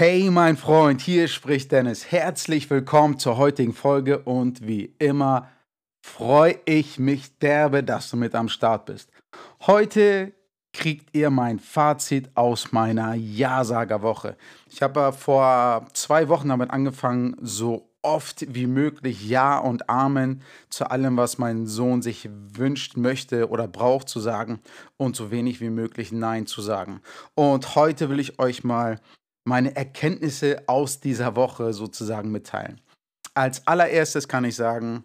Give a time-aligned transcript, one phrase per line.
[0.00, 2.12] Hey mein Freund, hier spricht Dennis.
[2.12, 5.48] Herzlich willkommen zur heutigen Folge und wie immer
[6.00, 9.10] freue ich mich derbe, dass du mit am Start bist.
[9.66, 10.32] Heute
[10.72, 14.36] kriegt ihr mein Fazit aus meiner Ja-Sager-Woche.
[14.70, 20.88] Ich habe vor zwei Wochen damit angefangen, so oft wie möglich Ja und Amen zu
[20.88, 24.60] allem, was mein Sohn sich wünscht, möchte oder braucht zu sagen
[24.96, 27.00] und so wenig wie möglich Nein zu sagen.
[27.34, 29.00] Und heute will ich euch mal
[29.48, 32.80] meine Erkenntnisse aus dieser Woche sozusagen mitteilen.
[33.34, 35.04] Als allererstes kann ich sagen,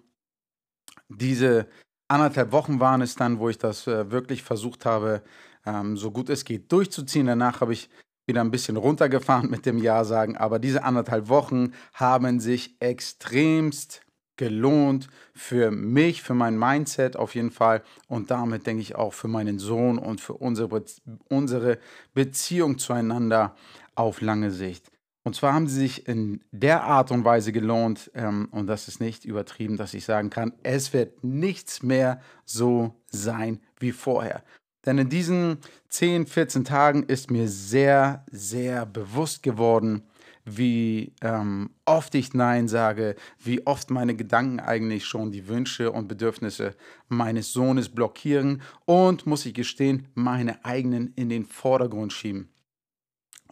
[1.07, 1.67] diese
[2.07, 5.23] anderthalb Wochen waren es dann, wo ich das äh, wirklich versucht habe,
[5.65, 7.27] ähm, so gut es geht durchzuziehen.
[7.27, 7.89] Danach habe ich
[8.25, 14.01] wieder ein bisschen runtergefahren mit dem Ja sagen, aber diese anderthalb Wochen haben sich extremst
[14.35, 19.27] gelohnt für mich, für mein Mindset auf jeden Fall und damit denke ich auch für
[19.27, 20.83] meinen Sohn und für unsere,
[21.29, 21.77] unsere
[22.13, 23.55] Beziehung zueinander
[23.95, 24.91] auf lange Sicht.
[25.25, 28.99] Und zwar haben sie sich in der Art und Weise gelohnt, ähm, und das ist
[28.99, 34.43] nicht übertrieben, dass ich sagen kann, es wird nichts mehr so sein wie vorher.
[34.85, 40.03] Denn in diesen 10, 14 Tagen ist mir sehr, sehr bewusst geworden,
[40.45, 46.09] wie ähm, oft ich Nein sage, wie oft meine Gedanken eigentlich schon die Wünsche und
[46.09, 46.75] Bedürfnisse
[47.07, 52.52] meines Sohnes blockieren und, muss ich gestehen, meine eigenen in den Vordergrund schieben.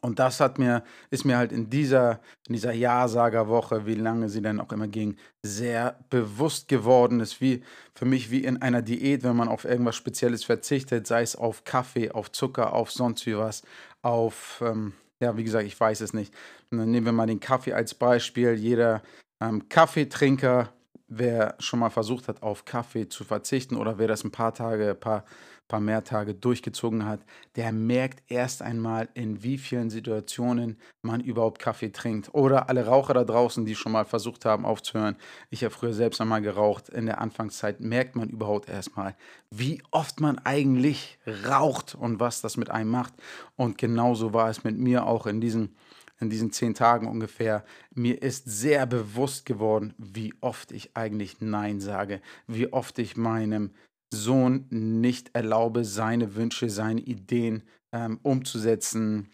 [0.04, 4.42] Und das hat mir, ist mir halt in dieser, in dieser Ja-Sager-Woche, wie lange sie
[4.42, 7.20] dann auch immer ging, sehr bewusst geworden.
[7.20, 7.64] Ist wie
[7.94, 11.66] für mich wie in einer Diät, wenn man auf irgendwas Spezielles verzichtet, sei es auf
[11.66, 13.62] Kaffee, auf Zucker, auf sonst wie was,
[14.02, 16.34] auf, ähm, ja, wie gesagt, ich weiß es nicht.
[16.72, 18.54] Dann nehmen wir mal den Kaffee als Beispiel.
[18.54, 19.04] Jeder
[19.40, 20.74] ähm, Kaffeetrinker,
[21.10, 24.92] wer schon mal versucht hat, auf Kaffee zu verzichten oder wer das ein paar Tage,
[24.92, 25.26] ein paar
[25.72, 27.22] paar mehr Tage durchgezogen hat,
[27.56, 32.34] der merkt erst einmal, in wie vielen Situationen man überhaupt Kaffee trinkt.
[32.34, 35.16] Oder alle Raucher da draußen, die schon mal versucht haben aufzuhören.
[35.50, 36.90] Ich habe früher selbst einmal geraucht.
[36.90, 39.16] In der Anfangszeit merkt man überhaupt erstmal,
[39.50, 43.14] wie oft man eigentlich raucht und was das mit einem macht.
[43.56, 45.78] Und genauso war es mit mir auch in diesen
[46.20, 51.80] in diesen zehn Tagen ungefähr, mir ist sehr bewusst geworden, wie oft ich eigentlich Nein
[51.80, 53.72] sage, wie oft ich meinem
[54.12, 59.32] Sohn nicht erlaube, seine Wünsche, seine Ideen ähm, umzusetzen,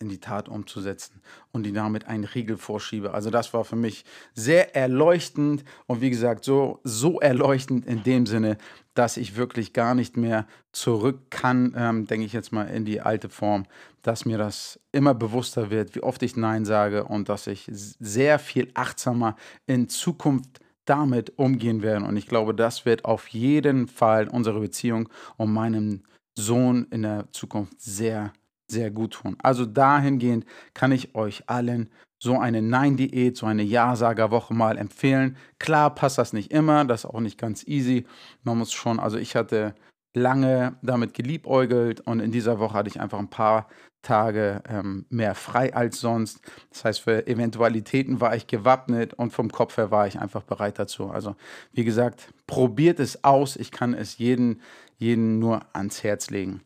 [0.00, 1.20] in die Tat umzusetzen
[1.52, 3.14] und die damit einen Riegel vorschiebe.
[3.14, 4.04] Also das war für mich
[4.34, 8.58] sehr erleuchtend und wie gesagt, so, so erleuchtend in dem Sinne,
[8.94, 13.00] dass ich wirklich gar nicht mehr zurück kann, ähm, denke ich jetzt mal in die
[13.00, 13.66] alte Form,
[14.02, 18.38] dass mir das immer bewusster wird, wie oft ich Nein sage und dass ich sehr
[18.38, 22.04] viel achtsamer in Zukunft damit umgehen werden.
[22.04, 26.02] Und ich glaube, das wird auf jeden Fall unsere Beziehung und meinem
[26.36, 28.32] Sohn in der Zukunft sehr,
[28.70, 29.36] sehr gut tun.
[29.42, 35.36] Also dahingehend kann ich euch allen so eine Nein-Diät, so eine Ja-Sager-Woche mal empfehlen.
[35.58, 38.06] Klar passt das nicht immer, das ist auch nicht ganz easy.
[38.42, 39.74] Man muss schon, also ich hatte
[40.14, 43.68] lange damit geliebäugelt und in dieser Woche hatte ich einfach ein paar
[44.04, 46.40] Tage ähm, mehr frei als sonst.
[46.70, 50.78] Das heißt, für Eventualitäten war ich gewappnet und vom Kopf her war ich einfach bereit
[50.78, 51.10] dazu.
[51.10, 51.34] Also,
[51.72, 53.56] wie gesagt, probiert es aus.
[53.56, 54.60] Ich kann es jeden,
[54.98, 56.60] jeden nur ans Herz legen.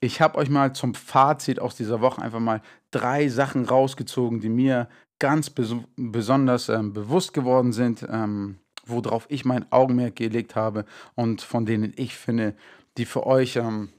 [0.00, 2.60] Ich habe euch mal zum Fazit aus dieser Woche einfach mal
[2.90, 4.88] drei Sachen rausgezogen, die mir
[5.18, 11.42] ganz bes besonders ähm, bewusst geworden sind, ähm, worauf ich mein Augenmerk gelegt habe und
[11.42, 12.54] von denen ich finde,
[12.98, 13.90] die für euch ähm,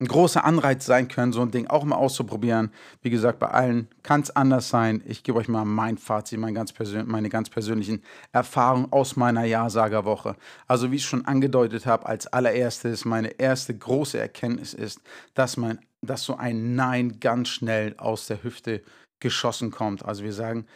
[0.00, 2.72] ein großer Anreiz sein können, so ein Ding auch mal auszuprobieren.
[3.02, 5.02] Wie gesagt, bei allen kann es anders sein.
[5.04, 6.72] Ich gebe euch mal mein Fazit, mein ganz
[7.04, 8.02] meine ganz persönlichen
[8.32, 10.36] Erfahrungen aus meiner Ja-Sager-Woche.
[10.66, 15.00] Also wie ich schon angedeutet habe, als allererstes, meine erste große Erkenntnis ist,
[15.34, 18.82] dass, man, dass so ein Nein ganz schnell aus der Hüfte
[19.20, 20.02] geschossen kommt.
[20.04, 20.66] Also wir sagen,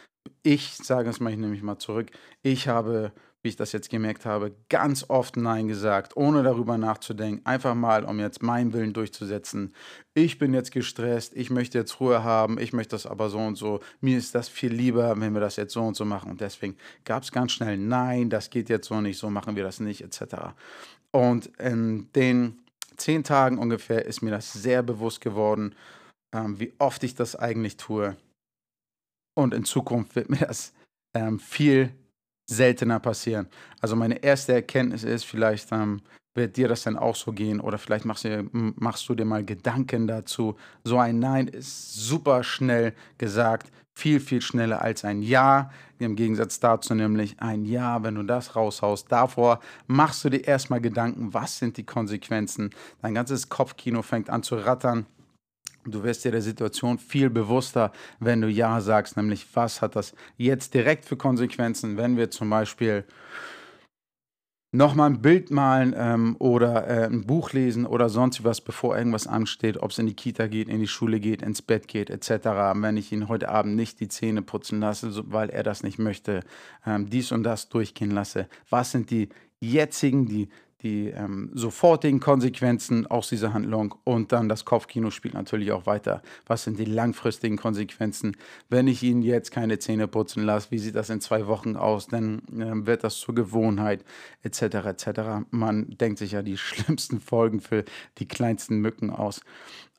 [0.43, 2.11] ich sage es mal, ich nehme mich mal zurück,
[2.43, 3.11] ich habe
[3.45, 8.03] wie ich das jetzt gemerkt habe, ganz oft Nein gesagt, ohne darüber nachzudenken, einfach mal,
[8.03, 9.73] um jetzt meinen Willen durchzusetzen.
[10.15, 13.55] Ich bin jetzt gestresst, ich möchte jetzt Ruhe haben, ich möchte das aber so und
[13.55, 13.81] so.
[14.01, 16.31] Mir ist das viel lieber, wenn wir das jetzt so und so machen.
[16.31, 16.75] Und deswegen
[17.05, 20.01] gab es ganz schnell Nein, das geht jetzt so nicht, so machen wir das nicht,
[20.01, 20.55] etc.
[21.11, 22.57] Und in den
[22.97, 25.75] zehn Tagen ungefähr ist mir das sehr bewusst geworden,
[26.33, 28.17] ähm, wie oft ich das eigentlich tue.
[29.37, 30.73] Und in Zukunft wird mir das
[31.13, 31.93] ähm, viel
[32.45, 33.47] seltener passieren.
[33.81, 36.01] Also meine erste Erkenntnis ist, vielleicht ähm,
[36.35, 39.43] wird dir das dann auch so gehen oder vielleicht machst du, machst du dir mal
[39.43, 40.55] Gedanken dazu.
[40.83, 45.71] So ein Nein ist super schnell gesagt, viel, viel schneller als ein Ja.
[45.97, 49.09] Im Gegensatz dazu nämlich ein Ja, wenn du das raushaust.
[49.09, 52.71] Davor machst du dir erstmal Gedanken, was sind die Konsequenzen.
[53.01, 55.05] Dein ganzes Kopfkino fängt an zu rattern
[55.85, 60.13] Du wirst dir der Situation viel bewusster, wenn du Ja sagst, nämlich was hat das
[60.37, 63.05] jetzt direkt für Konsequenzen, wenn wir zum Beispiel
[64.71, 69.27] nochmal ein Bild malen ähm, oder äh, ein Buch lesen oder sonst was, bevor irgendwas
[69.27, 72.45] ansteht, ob es in die Kita geht, in die Schule geht, ins Bett geht, etc.
[72.75, 76.41] Wenn ich ihn heute Abend nicht die Zähne putzen lasse, weil er das nicht möchte,
[76.85, 78.47] ähm, dies und das durchgehen lasse.
[78.69, 79.29] Was sind die
[79.61, 80.49] jetzigen, die
[80.81, 86.21] die ähm, sofortigen Konsequenzen aus dieser Handlung und dann das Kopfkino spielt natürlich auch weiter.
[86.45, 88.35] Was sind die langfristigen Konsequenzen,
[88.69, 90.71] wenn ich ihn jetzt keine Zähne putzen lasse?
[90.71, 92.07] Wie sieht das in zwei Wochen aus?
[92.07, 94.03] Dann äh, wird das zur Gewohnheit
[94.43, 94.61] etc.
[94.61, 95.09] etc.
[95.49, 97.85] Man denkt sich ja die schlimmsten Folgen für
[98.17, 99.41] die kleinsten Mücken aus.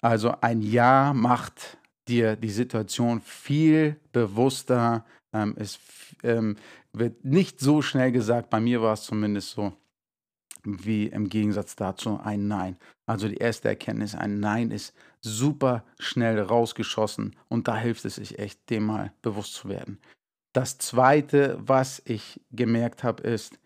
[0.02, 5.04] Also ein Ja macht dir die Situation viel bewusster.
[5.32, 5.78] Ähm, es
[6.22, 6.56] ähm,
[6.92, 9.72] wird nicht so schnell gesagt, bei mir war es zumindest so
[10.66, 12.76] wie im Gegensatz dazu ein Nein.
[13.06, 18.38] Also die erste Erkenntnis, ein Nein ist super schnell rausgeschossen und da hilft es sich
[18.38, 19.98] echt, dem mal bewusst zu werden.
[20.52, 23.58] Das zweite, was ich gemerkt habe, ist,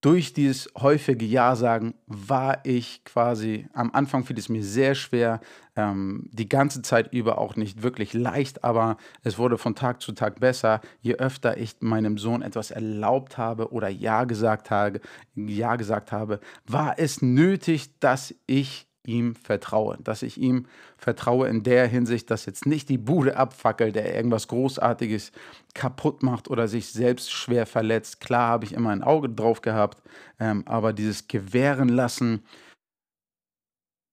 [0.00, 5.40] durch dieses häufige Ja sagen war ich quasi, am Anfang fiel es mir sehr schwer,
[5.76, 10.12] ähm, die ganze Zeit über auch nicht wirklich leicht, aber es wurde von Tag zu
[10.12, 15.00] Tag besser, je öfter ich meinem Sohn etwas erlaubt habe oder Ja gesagt habe,
[15.34, 20.66] Ja gesagt habe, war es nötig, dass ich ihm vertraue, dass ich ihm
[20.98, 25.32] vertraue in der Hinsicht, dass jetzt nicht die Bude abfackelt, der irgendwas Großartiges
[25.74, 28.20] kaputt macht oder sich selbst schwer verletzt.
[28.20, 30.02] Klar habe ich immer ein Auge drauf gehabt,
[30.38, 32.44] ähm, aber dieses Gewähren lassen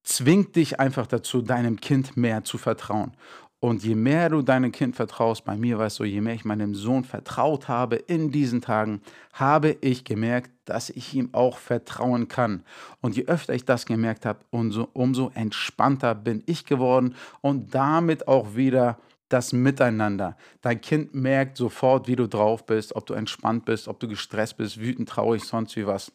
[0.04, 3.12] zwingt dich einfach dazu, deinem Kind mehr zu vertrauen.
[3.60, 6.76] Und je mehr du deinem Kind vertraust, bei mir es so, je mehr ich meinem
[6.76, 9.02] Sohn vertraut habe in diesen Tagen,
[9.34, 12.64] habe ich gemerkt, dass ich ihm auch vertrauen kann.
[13.02, 18.28] Und je öfter ich das gemerkt habe, umso, umso entspannter bin ich geworden und damit
[18.28, 19.00] auch wieder
[19.30, 20.38] das Miteinander.
[20.62, 24.58] Dein Kind merkt sofort, wie du drauf bist, ob du entspannt bist, ob du gestresst
[24.58, 26.12] bist, wütend, traurig, sonst wie was.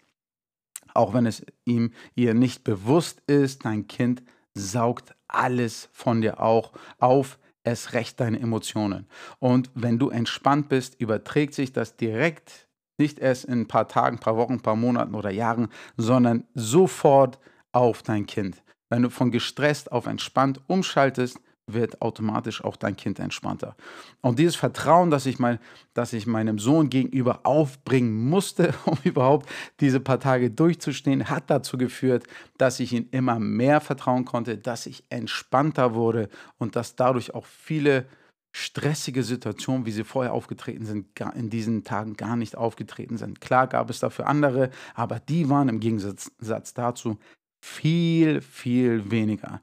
[0.94, 4.22] Auch wenn es ihm ihr nicht bewusst ist, dein Kind
[4.54, 9.06] saugt alles von dir auch auf, es recht deine Emotionen.
[9.38, 12.68] Und wenn du entspannt bist, überträgt sich das direkt,
[12.98, 17.38] nicht erst in ein paar Tagen, paar Wochen, paar Monaten oder Jahren, sondern sofort
[17.72, 18.62] auf dein Kind.
[18.90, 23.76] Wenn du von gestresst auf entspannt umschaltest, wird automatisch auch dein Kind entspannter.
[24.20, 25.58] Und dieses Vertrauen, das ich, mein,
[25.94, 29.48] das ich meinem Sohn gegenüber aufbringen musste, um überhaupt
[29.80, 32.24] diese paar Tage durchzustehen, hat dazu geführt,
[32.58, 36.28] dass ich ihm immer mehr vertrauen konnte, dass ich entspannter wurde
[36.58, 38.06] und dass dadurch auch viele
[38.54, 43.40] stressige Situationen, wie sie vorher aufgetreten sind, in diesen Tagen gar nicht aufgetreten sind.
[43.40, 46.30] Klar gab es dafür andere, aber die waren im Gegensatz
[46.74, 47.18] dazu
[47.64, 49.62] viel, viel weniger.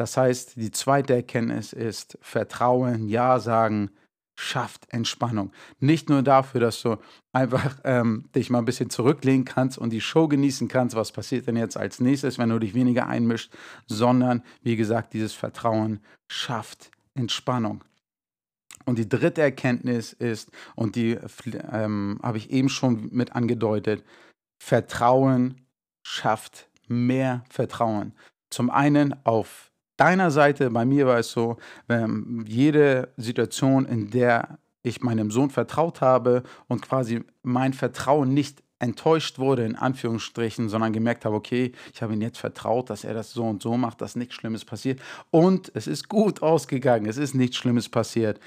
[0.00, 3.90] Das heißt, die zweite Erkenntnis ist Vertrauen, Ja sagen,
[4.34, 5.52] schafft Entspannung.
[5.78, 6.96] Nicht nur dafür, dass du
[7.34, 11.46] einfach ähm, dich mal ein bisschen zurücklehnen kannst und die Show genießen kannst, was passiert
[11.46, 13.52] denn jetzt als nächstes, wenn du dich weniger einmischst,
[13.88, 16.00] sondern wie gesagt, dieses Vertrauen
[16.32, 17.84] schafft Entspannung.
[18.86, 21.18] Und die dritte Erkenntnis ist, und die
[21.70, 24.02] ähm, habe ich eben schon mit angedeutet,
[24.64, 25.60] Vertrauen
[26.02, 28.14] schafft mehr Vertrauen.
[28.48, 29.69] Zum einen auf
[30.00, 31.58] deiner Seite, bei mir war es so,
[31.88, 38.62] ähm, jede Situation, in der ich meinem Sohn vertraut habe und quasi mein Vertrauen nicht
[38.80, 43.14] enttäuscht wurde, in Anführungsstrichen, sondern gemerkt habe, okay, ich habe ihm jetzt vertraut, dass er
[43.14, 45.00] das so und so macht, dass nichts Schlimmes passiert.
[45.30, 48.40] Und es ist gut ausgegangen, es ist nichts Schlimmes passiert.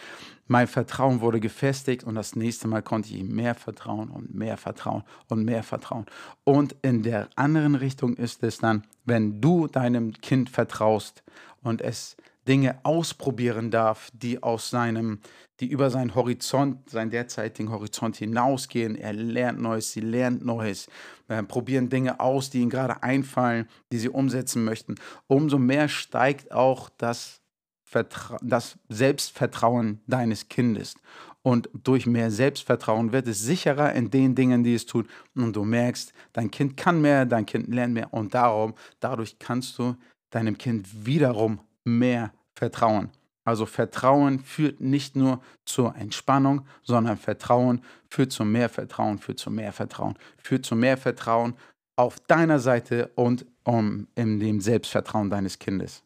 [0.47, 4.57] Mein Vertrauen wurde gefestigt und das nächste Mal konnte ich ihm mehr vertrauen und mehr
[4.57, 6.05] vertrauen und mehr vertrauen.
[6.43, 11.23] Und in der anderen Richtung ist es dann, wenn du deinem Kind vertraust
[11.61, 15.19] und es Dinge ausprobieren darf, die aus seinem,
[15.59, 18.95] die über seinen Horizont, seinen derzeitigen Horizont hinausgehen.
[18.95, 20.87] Er lernt Neues, sie lernt Neues,
[21.27, 24.95] äh, probieren Dinge aus, die ihnen gerade einfallen, die sie umsetzen möchten.
[25.27, 27.41] Umso mehr steigt auch das,
[27.83, 30.95] Vertra das Selbstvertrauen deines Kindes.
[31.43, 35.07] Und durch mehr Selbstvertrauen wird es sicherer in den Dingen, die es tut.
[35.35, 38.13] Und du merkst, dein Kind kann mehr, dein Kind lernt mehr.
[38.13, 39.95] Und darum, dadurch kannst du
[40.29, 43.09] deinem Kind wiederum mehr Vertrauen.
[43.45, 49.51] Also Vertrauen führt nicht nur zur Entspannung, sondern Vertrauen führt zu mehr Vertrauen, führt zu
[49.51, 51.55] mehr Vertrauen, führt zu mehr Vertrauen
[51.95, 56.03] auf deiner Seite und um, in dem Selbstvertrauen deines Kindes.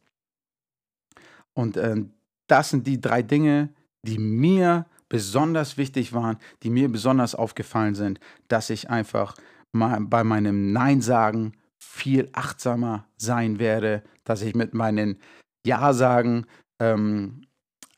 [1.54, 2.04] Und äh,
[2.48, 3.70] das sind die drei Dinge,
[4.04, 9.36] die mir besonders wichtig waren, die mir besonders aufgefallen sind, dass ich einfach
[9.72, 15.20] mal bei meinem Nein sagen viel achtsamer sein werde, dass ich mit meinen
[15.66, 16.46] Ja sagen,
[16.80, 17.48] ähm,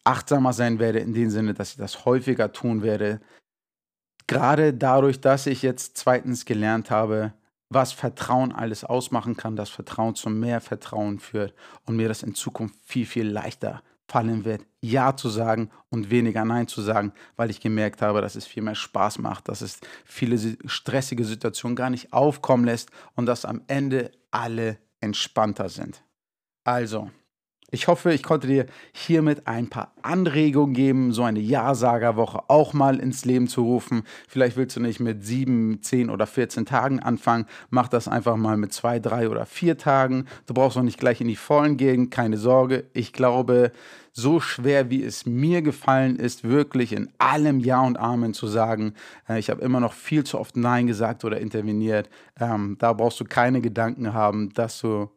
[0.04, 3.20] achtsamer sein werde, in dem Sinne, dass ich das häufiger tun werde.
[4.28, 7.34] Gerade dadurch, dass ich jetzt zweitens gelernt habe,
[7.70, 11.54] was Vertrauen alles ausmachen kann, dass Vertrauen zu mehr Vertrauen führt
[11.86, 16.44] und mir das in Zukunft viel, viel leichter fallen wird, Ja zu sagen und weniger
[16.44, 19.80] Nein zu sagen, weil ich gemerkt habe, dass es viel mehr Spaß macht, dass es
[20.04, 26.04] viele stressige Situationen gar nicht aufkommen lässt und dass am Ende alle entspannter sind.
[26.64, 27.12] Also,
[27.72, 33.00] ich hoffe, ich konnte dir hiermit ein paar Anregungen geben, so eine Ja-Sager-Woche auch mal
[33.00, 34.04] ins Leben zu rufen.
[34.28, 37.46] Vielleicht willst du nicht mit sieben, zehn oder 14 Tagen anfangen.
[37.70, 40.26] Mach das einfach mal mit zwei, drei oder vier Tagen.
[40.48, 42.86] Du brauchst auch nicht gleich in die Vollen gehen, keine Sorge.
[42.94, 43.72] Ich glaube,
[44.12, 48.94] so schwer wie es mir gefallen ist, wirklich in allem Ja und Amen zu sagen.
[49.28, 52.10] Äh, ich habe immer noch viel zu oft Nein gesagt oder interveniert.
[52.40, 55.10] Ähm, da brauchst du keine Gedanken haben, dass du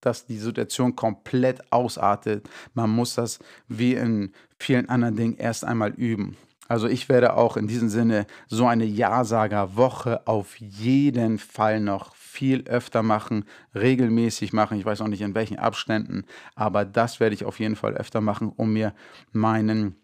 [0.00, 2.48] dass die Situation komplett ausartet.
[2.74, 3.38] Man muss das
[3.68, 6.36] wie in vielen anderen Dingen erst einmal üben.
[6.68, 12.62] Also ich werde auch in diesem Sinne so eine Ja-Sager-Woche auf jeden Fall noch viel
[12.68, 14.78] öfter machen, regelmäßig machen.
[14.78, 18.20] Ich weiß auch nicht in welchen Abständen, aber das werde ich auf jeden Fall öfter
[18.20, 18.94] machen, um mir
[19.32, 19.96] meinen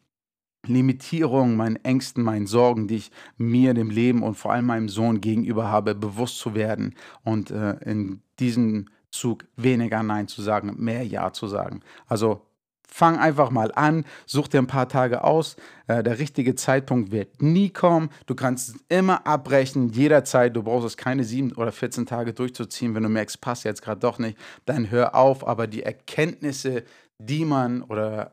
[0.67, 5.21] Limitierungen, meinen Ängsten, meinen Sorgen, die ich mir, dem Leben und vor allem meinem Sohn
[5.21, 8.87] gegenüber habe, bewusst zu werden und äh, in diesem
[9.19, 11.81] Zug weniger Nein zu sagen, mehr Ja zu sagen.
[12.07, 12.43] Also
[12.89, 15.57] fang einfach mal an, such dir ein paar Tage aus.
[15.87, 18.11] Äh, der richtige Zeitpunkt wird nie kommen.
[18.27, 20.57] Du kannst immer abbrechen, jederzeit.
[20.57, 22.95] Du brauchst es keine sieben oder 14 Tage durchzuziehen.
[22.95, 25.47] Wenn du merkst, passt jetzt gerade doch nicht, dann hör auf.
[25.47, 26.85] Aber die Erkenntnisse,
[27.19, 28.33] die man oder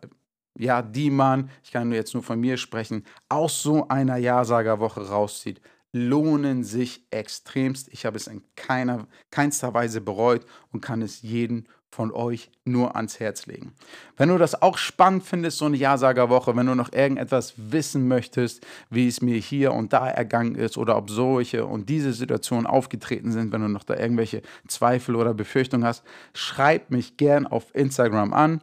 [0.58, 5.10] ja, die man, ich kann nur jetzt nur von mir sprechen, aus so einer Ja-Sager-Woche
[5.10, 5.60] rauszieht,
[5.94, 7.88] lohnen sich extremst.
[7.92, 12.96] Ich habe es in keiner, keinster Weise bereut und kann es jedem von euch nur
[12.96, 13.74] ans Herz legen.
[14.18, 18.66] Wenn du das auch spannend findest, so eine Ja-Sager-Woche, wenn du noch irgendetwas wissen möchtest,
[18.90, 23.32] wie es mir hier und da ergangen ist oder ob solche und diese Situationen aufgetreten
[23.32, 28.34] sind, wenn du noch da irgendwelche Zweifel oder Befürchtungen hast, schreib mich gern auf Instagram
[28.34, 28.62] an.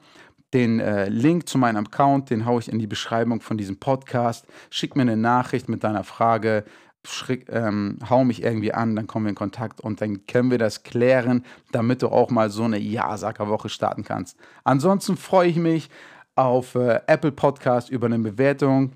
[0.52, 4.44] Den äh, Link zu meinem Account, den haue ich in die Beschreibung von diesem Podcast.
[4.70, 6.64] Schick mir eine Nachricht mit deiner Frage,
[7.06, 10.58] schrick, ähm, hau mich irgendwie an, dann kommen wir in Kontakt und dann können wir
[10.58, 14.36] das klären, damit du auch mal so eine Ja-Sager-Woche starten kannst.
[14.64, 15.88] Ansonsten freue ich mich
[16.34, 18.92] auf äh, Apple Podcast über eine Bewertung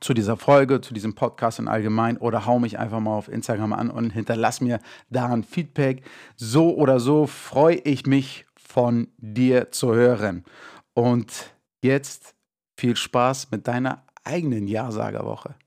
[0.00, 3.72] zu dieser Folge, zu diesem Podcast in allgemein oder hau mich einfach mal auf Instagram
[3.72, 4.78] an und hinterlass mir
[5.10, 6.04] da ein Feedback.
[6.36, 10.44] So oder so freue ich mich von dir zu hören.
[10.94, 12.34] Und jetzt
[12.76, 15.54] viel Spaß mit deiner eigenen Ja-Sager-Woche.